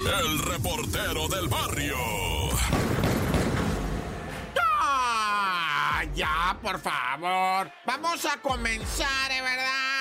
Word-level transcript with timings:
el 0.00 0.38
reportero 0.40 1.28
del 1.28 1.48
barrio. 1.48 1.96
¡Ah! 4.60 6.04
Ya, 6.14 6.56
por 6.62 6.80
favor. 6.80 7.70
Vamos 7.84 8.24
a 8.24 8.40
comenzar, 8.40 9.30
¿eh, 9.30 9.42
¿verdad? 9.42 9.97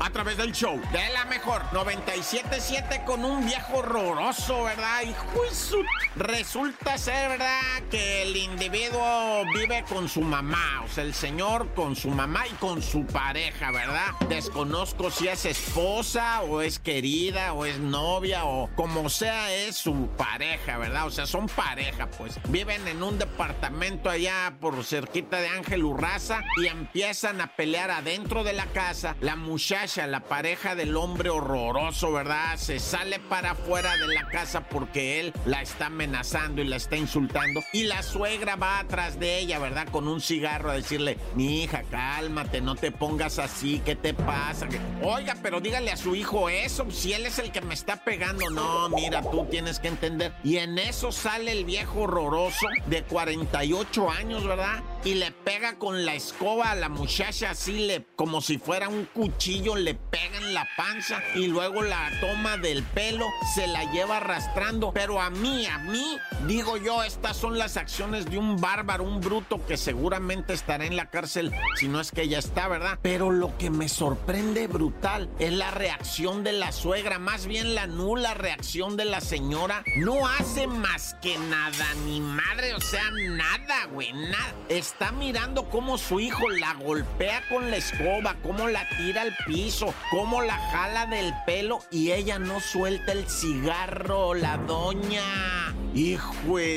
A 0.00 0.10
través 0.10 0.36
del 0.36 0.52
show 0.52 0.80
de 0.92 1.08
la 1.12 1.24
mejor 1.26 1.62
977 1.72 3.02
con 3.04 3.24
un 3.24 3.44
viejo 3.46 3.78
horroroso, 3.78 4.64
¿verdad? 4.64 5.02
Y 5.02 5.14
su... 5.54 5.84
Resulta 6.16 6.98
ser, 6.98 7.28
¿verdad? 7.28 7.82
Que 7.90 8.22
el 8.22 8.36
individuo 8.36 9.44
vive 9.54 9.84
con 9.88 10.08
su 10.08 10.20
mamá, 10.20 10.82
o 10.84 10.88
sea, 10.88 11.04
el 11.04 11.14
señor 11.14 11.74
con 11.74 11.94
su 11.94 12.10
mamá 12.10 12.46
y 12.46 12.54
con 12.54 12.82
su 12.82 13.06
pareja, 13.06 13.70
¿verdad? 13.70 14.06
Desconozco 14.28 15.10
si 15.10 15.28
es 15.28 15.44
esposa 15.44 16.42
o 16.42 16.60
es 16.60 16.78
querida 16.78 17.52
o 17.52 17.64
es 17.64 17.78
novia 17.78 18.44
o 18.44 18.68
como 18.74 19.08
sea 19.08 19.52
es 19.52 19.76
su 19.76 20.08
pareja, 20.16 20.78
¿verdad? 20.78 21.06
O 21.06 21.10
sea, 21.10 21.26
son 21.26 21.46
pareja, 21.46 22.08
pues. 22.10 22.40
Viven 22.48 22.86
en 22.88 23.02
un 23.02 23.18
departamento 23.18 24.10
allá 24.10 24.56
por 24.60 24.84
cerquita 24.84 25.38
de 25.38 25.48
Ángel 25.48 25.84
Urraza 25.84 26.42
y 26.56 26.66
empiezan 26.66 27.40
a 27.40 27.54
pelear 27.54 27.90
adentro 27.90 28.42
de 28.42 28.52
la 28.54 28.66
casa. 28.66 29.16
La 29.28 29.36
muchacha, 29.36 30.06
la 30.06 30.20
pareja 30.20 30.74
del 30.74 30.96
hombre 30.96 31.28
horroroso, 31.28 32.10
¿verdad? 32.10 32.56
Se 32.56 32.78
sale 32.78 33.18
para 33.18 33.50
afuera 33.50 33.94
de 33.98 34.14
la 34.14 34.26
casa 34.26 34.62
porque 34.62 35.20
él 35.20 35.34
la 35.44 35.60
está 35.60 35.88
amenazando 35.88 36.62
y 36.62 36.64
la 36.64 36.76
está 36.76 36.96
insultando. 36.96 37.60
Y 37.74 37.82
la 37.82 38.02
suegra 38.02 38.56
va 38.56 38.78
atrás 38.78 39.20
de 39.20 39.38
ella, 39.38 39.58
¿verdad? 39.58 39.86
Con 39.90 40.08
un 40.08 40.22
cigarro 40.22 40.70
a 40.70 40.76
decirle, 40.76 41.18
mi 41.34 41.62
hija, 41.62 41.82
cálmate, 41.90 42.62
no 42.62 42.74
te 42.74 42.90
pongas 42.90 43.38
así, 43.38 43.82
¿qué 43.84 43.94
te 43.96 44.14
pasa? 44.14 44.66
Oiga, 45.02 45.36
pero 45.42 45.60
dígale 45.60 45.90
a 45.90 45.98
su 45.98 46.14
hijo 46.16 46.48
eso, 46.48 46.90
si 46.90 47.12
él 47.12 47.26
es 47.26 47.38
el 47.38 47.52
que 47.52 47.60
me 47.60 47.74
está 47.74 48.02
pegando. 48.02 48.48
No, 48.48 48.88
mira, 48.88 49.20
tú 49.20 49.44
tienes 49.50 49.78
que 49.78 49.88
entender. 49.88 50.32
Y 50.42 50.56
en 50.56 50.78
eso 50.78 51.12
sale 51.12 51.52
el 51.52 51.66
viejo 51.66 52.04
horroroso 52.04 52.66
de 52.86 53.02
48 53.02 54.10
años, 54.10 54.46
¿verdad? 54.46 54.82
Y 55.04 55.14
le 55.14 55.30
pega 55.30 55.78
con 55.78 56.04
la 56.04 56.14
escoba 56.14 56.70
a 56.70 56.74
la 56.74 56.88
muchacha 56.88 57.50
así, 57.50 57.86
le, 57.86 58.04
como 58.16 58.40
si 58.40 58.58
fuera 58.58 58.88
un 58.88 59.04
cuchillo, 59.06 59.76
le 59.76 59.94
pega 59.94 60.38
en 60.38 60.54
la 60.54 60.66
panza 60.76 61.22
y 61.34 61.46
luego 61.46 61.82
la 61.82 62.10
toma 62.20 62.56
del 62.56 62.82
pelo, 62.82 63.26
se 63.54 63.66
la 63.66 63.90
lleva 63.92 64.18
arrastrando. 64.18 64.92
Pero 64.92 65.20
a 65.20 65.30
mí, 65.30 65.66
a 65.66 65.78
mí, 65.78 66.18
digo 66.46 66.76
yo, 66.76 67.02
estas 67.02 67.36
son 67.36 67.58
las 67.58 67.76
acciones 67.76 68.26
de 68.26 68.38
un 68.38 68.60
bárbaro, 68.60 69.04
un 69.04 69.20
bruto 69.20 69.64
que 69.66 69.76
seguramente 69.76 70.52
estará 70.52 70.84
en 70.84 70.96
la 70.96 71.10
cárcel, 71.10 71.52
si 71.76 71.88
no 71.88 72.00
es 72.00 72.10
que 72.10 72.28
ya 72.28 72.38
está, 72.38 72.68
¿verdad? 72.68 72.98
Pero 73.02 73.30
lo 73.30 73.56
que 73.56 73.70
me 73.70 73.88
sorprende 73.88 74.66
brutal 74.66 75.30
es 75.38 75.52
la 75.52 75.70
reacción 75.70 76.44
de 76.44 76.52
la 76.52 76.72
suegra, 76.72 77.18
más 77.18 77.46
bien 77.46 77.74
la 77.74 77.86
nula 77.86 78.34
reacción 78.34 78.96
de 78.96 79.04
la 79.04 79.20
señora. 79.20 79.84
No 79.96 80.26
hace 80.26 80.66
más 80.66 81.14
que 81.22 81.38
nada, 81.38 81.86
ni 82.04 82.20
o 82.20 82.57
sea, 82.88 83.10
nada, 83.10 83.84
güey, 83.92 84.12
nada. 84.14 84.54
Está 84.70 85.12
mirando 85.12 85.68
cómo 85.68 85.98
su 85.98 86.20
hijo 86.20 86.48
la 86.48 86.72
golpea 86.74 87.42
con 87.50 87.70
la 87.70 87.76
escoba, 87.76 88.36
cómo 88.42 88.66
la 88.68 88.88
tira 88.96 89.22
al 89.22 89.36
piso, 89.46 89.94
cómo 90.10 90.40
la 90.40 90.56
jala 90.70 91.04
del 91.04 91.34
pelo 91.44 91.80
y 91.90 92.12
ella 92.12 92.38
no 92.38 92.60
suelta 92.60 93.12
el 93.12 93.28
cigarro, 93.28 94.34
la 94.34 94.56
doña. 94.56 95.74
Hijo 95.94 96.32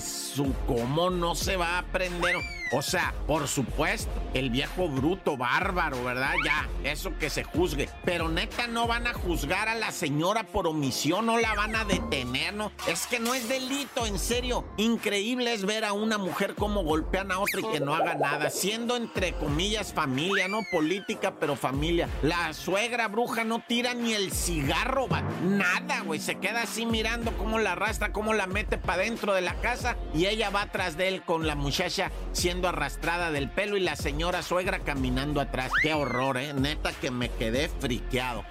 su, 0.00 0.54
¿cómo 0.66 1.08
no 1.08 1.34
se 1.34 1.56
va 1.56 1.76
a 1.76 1.78
aprender? 1.78 2.36
O 2.76 2.82
sea, 2.82 3.14
por 3.28 3.46
supuesto, 3.46 4.10
el 4.34 4.50
viejo 4.50 4.88
bruto, 4.88 5.36
bárbaro, 5.36 6.02
¿verdad? 6.02 6.32
Ya, 6.44 6.68
eso 6.82 7.16
que 7.18 7.30
se 7.30 7.44
juzgue. 7.44 7.88
Pero 8.04 8.28
neta, 8.28 8.66
no 8.66 8.88
van 8.88 9.06
a 9.06 9.14
juzgar 9.14 9.68
a 9.68 9.76
la 9.76 9.92
señora 9.92 10.42
por 10.42 10.66
omisión, 10.66 11.26
no 11.26 11.38
la 11.38 11.54
van 11.54 11.76
a 11.76 11.84
detener, 11.84 12.52
¿no? 12.52 12.72
Es 12.88 13.06
que 13.06 13.20
no 13.20 13.32
es 13.32 13.48
delito, 13.48 14.06
en 14.06 14.18
serio. 14.18 14.64
Increíble 14.76 15.54
es 15.54 15.64
ver 15.64 15.84
a 15.84 15.92
una 15.92 16.18
mujer 16.18 16.56
como 16.56 16.82
golpean 16.82 17.30
a 17.30 17.38
otra 17.38 17.60
y 17.60 17.64
que 17.64 17.78
no 17.78 17.94
haga 17.94 18.14
nada, 18.14 18.50
siendo 18.50 18.96
entre 18.96 19.34
comillas 19.34 19.92
familia, 19.92 20.48
no 20.48 20.62
política, 20.72 21.36
pero 21.38 21.54
familia. 21.54 22.08
La 22.22 22.52
suegra 22.54 23.06
bruja 23.06 23.44
no 23.44 23.62
tira 23.68 23.94
ni 23.94 24.14
el 24.14 24.32
cigarro. 24.32 25.06
Nada, 25.44 26.00
güey. 26.00 26.18
Se 26.18 26.40
queda 26.40 26.62
así 26.62 26.86
mirando 26.86 27.32
cómo 27.38 27.60
la 27.60 27.72
arrastra, 27.72 28.12
cómo 28.12 28.34
la 28.34 28.48
mete 28.48 28.78
para 28.78 29.04
dentro 29.04 29.32
de 29.32 29.42
la 29.42 29.54
casa 29.60 29.96
y 30.12 30.26
ella 30.26 30.50
va 30.50 30.62
atrás 30.62 30.96
de 30.96 31.06
él 31.06 31.22
con 31.22 31.46
la 31.46 31.54
muchacha 31.54 32.10
siendo 32.32 32.63
arrastrada 32.68 33.30
del 33.30 33.50
pelo 33.50 33.76
y 33.76 33.80
la 33.80 33.96
señora 33.96 34.42
suegra 34.42 34.80
caminando 34.80 35.40
atrás. 35.40 35.72
Qué 35.82 35.94
horror, 35.94 36.38
¿eh? 36.38 36.52
Neta 36.54 36.92
que 36.92 37.10
me 37.10 37.30
quedé 37.30 37.68
friqueado. 37.68 38.44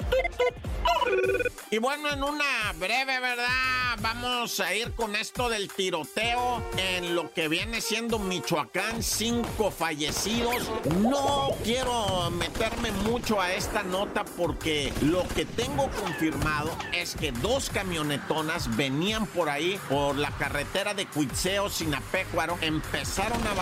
Y 1.69 1.79
bueno, 1.79 2.11
en 2.11 2.23
una 2.23 2.71
breve, 2.75 3.19
¿verdad? 3.19 3.97
Vamos 3.99 4.59
a 4.59 4.75
ir 4.75 4.93
con 4.93 5.15
esto 5.15 5.49
del 5.49 5.67
tiroteo 5.69 6.63
en 6.77 7.15
lo 7.15 7.33
que 7.33 7.47
viene 7.47 7.81
siendo 7.81 8.19
Michoacán, 8.19 9.01
cinco 9.01 9.71
fallecidos. 9.71 10.69
No 10.99 11.49
quiero 11.63 12.29
meterme 12.31 12.91
mucho 12.91 13.41
a 13.41 13.53
esta 13.53 13.81
nota 13.81 14.23
porque 14.23 14.93
lo 15.01 15.27
que 15.29 15.45
tengo 15.45 15.89
confirmado 15.89 16.71
es 16.91 17.15
que 17.15 17.31
dos 17.31 17.71
camionetonas 17.71 18.75
venían 18.75 19.25
por 19.25 19.49
ahí, 19.49 19.79
por 19.89 20.15
la 20.15 20.29
carretera 20.31 20.93
de 20.93 21.07
Cuitseo, 21.07 21.69
Sinapecuaro, 21.69 22.57
empezaron 22.61 23.45
a 23.47 23.53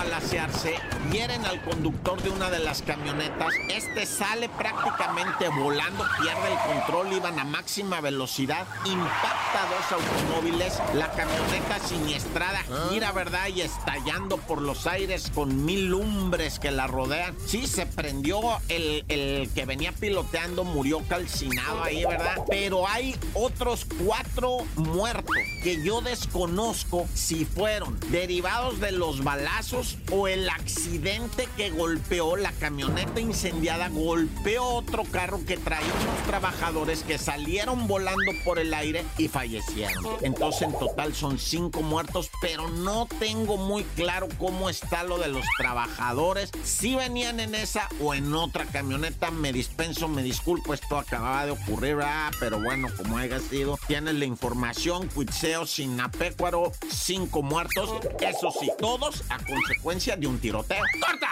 hieren 1.12 1.46
al 1.46 1.62
conductor 1.64 2.22
de 2.22 2.30
una 2.30 2.50
de 2.50 2.60
las 2.60 2.82
camionetas. 2.82 3.54
Este 3.70 4.06
sale 4.06 4.48
prácticamente 4.48 5.50
volando, 5.50 6.06
pierde 6.22 6.54
el 6.54 6.74
control, 6.74 7.14
iban 7.14 7.38
a 7.38 7.44
máxima 7.44 8.00
velocidad, 8.00 8.66
impacta 8.86 9.68
dos 9.70 10.02
automóviles, 10.02 10.80
la 10.94 11.12
camioneta 11.12 11.80
siniestrada 11.86 12.64
gira, 12.90 13.12
¿verdad? 13.12 13.48
Y 13.50 13.62
estallando 13.62 14.38
por 14.38 14.62
los 14.62 14.88
aires 14.88 15.32
con 15.34 15.66
mil 15.66 15.88
lumbres 15.88 16.60
que 16.60 16.72
la 16.72 16.88
rodean. 16.88 17.36
Sí, 17.46 17.68
se 17.68 17.86
prendió 17.86 18.40
el, 18.70 19.04
el 19.10 19.50
que 19.54 19.66
venía 19.66 19.92
piloteando, 19.92 20.64
murió 20.64 21.02
calcinado 21.10 21.84
ahí, 21.84 22.06
¿verdad? 22.06 22.38
Pero 22.48 22.88
hay 22.88 23.18
otros 23.34 23.86
cuatro 24.06 24.60
muertos 24.76 25.36
que 25.62 25.84
yo 25.84 26.02
desconozco 26.02 27.06
si 27.14 27.44
fueron 27.44 28.00
derivados 28.12 28.80
de 28.80 28.94
los 28.94 29.24
balazos 29.24 29.98
o 30.12 30.21
el 30.28 30.50
accidente 30.50 31.48
que 31.58 31.70
golpeó 31.70 32.36
la 32.36 32.52
camioneta 32.54 33.20
incendiada, 33.20 33.90
golpeó 33.90 34.64
otro 34.64 35.04
carro 35.04 35.40
que 35.46 35.58
traía 35.58 35.94
unos 36.02 36.28
trabajadores 36.28 37.04
que 37.04 37.18
salieron 37.18 37.88
volando 37.88 38.32
por 38.44 38.60
el 38.60 38.74
aire 38.74 39.04
y 39.18 39.28
fallecieron. 39.28 40.06
Entonces 40.22 40.64
en 40.64 40.74
total 40.78 41.14
son 41.14 41.40
cinco 41.40 41.82
muertos, 41.82 42.30
pero 42.42 42.68
no 42.70 43.08
tengo 43.20 43.58
muy 43.58 43.84
claro 43.96 44.28
cómo 44.38 44.70
está 44.70 45.04
lo 45.04 45.18
de 45.18 45.28
los 45.28 45.46
trabajadores. 45.58 46.52
Si 46.64 46.96
venían 46.96 47.40
en 47.40 47.56
esa 47.56 47.88
o 48.00 48.14
en 48.14 48.34
otra 48.34 48.66
camioneta, 48.66 49.32
me 49.32 49.54
dispenso, 49.54 50.08
me 50.08 50.24
disculpo, 50.24 50.74
esto 50.74 50.98
acababa 50.98 51.46
de 51.46 51.52
ocurrir, 51.52 51.98
ah, 52.04 52.32
pero 52.40 52.60
bueno, 52.60 52.88
como 52.98 53.18
haya 53.18 53.40
sido, 53.40 53.78
tienes 53.88 54.16
la 54.16 54.26
información, 54.26 55.08
Cuitseo, 55.08 55.66
Sinapecuaro, 55.66 56.72
cinco 56.90 57.42
muertos, 57.42 57.90
eso 58.20 58.54
sí, 58.60 58.72
todos 58.78 59.24
a 59.30 59.38
consecuencia 59.44 60.11
de 60.16 60.28
un 60.28 60.40
tiroteo. 60.40 60.84
¡Corta! 61.00 61.31